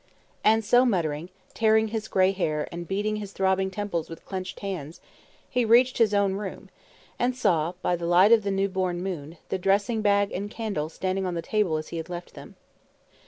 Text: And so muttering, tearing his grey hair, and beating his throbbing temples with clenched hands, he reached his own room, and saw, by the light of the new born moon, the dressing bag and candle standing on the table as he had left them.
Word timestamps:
And 0.43 0.65
so 0.65 0.83
muttering, 0.83 1.29
tearing 1.53 1.89
his 1.89 2.07
grey 2.07 2.31
hair, 2.31 2.67
and 2.71 2.87
beating 2.87 3.17
his 3.17 3.33
throbbing 3.33 3.69
temples 3.69 4.09
with 4.09 4.25
clenched 4.25 4.61
hands, 4.61 4.99
he 5.47 5.63
reached 5.63 5.99
his 5.99 6.11
own 6.11 6.33
room, 6.33 6.71
and 7.19 7.35
saw, 7.35 7.73
by 7.83 7.95
the 7.95 8.07
light 8.07 8.31
of 8.31 8.41
the 8.41 8.49
new 8.49 8.67
born 8.67 9.03
moon, 9.03 9.37
the 9.49 9.59
dressing 9.59 10.01
bag 10.01 10.31
and 10.31 10.49
candle 10.49 10.89
standing 10.89 11.27
on 11.27 11.35
the 11.35 11.41
table 11.43 11.77
as 11.77 11.89
he 11.89 11.97
had 11.97 12.09
left 12.09 12.33
them. 12.33 12.55